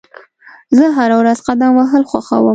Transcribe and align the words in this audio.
زه 0.77 0.85
هره 0.97 1.15
ورځ 1.21 1.37
قدم 1.47 1.71
وهل 1.75 2.03
خوښوم. 2.11 2.45